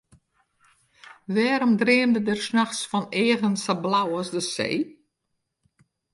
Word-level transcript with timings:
Wêrom 1.33 1.73
dreamde 1.81 2.21
er 2.33 2.41
nachts 2.57 2.81
fan 2.89 3.05
eagen 3.23 3.55
sa 3.63 3.73
blau 3.83 4.09
as 4.21 4.29
de 4.35 4.41
see? 4.53 4.77